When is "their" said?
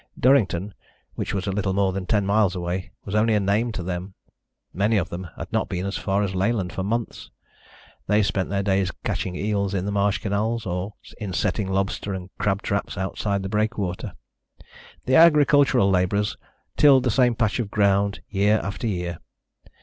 8.49-8.63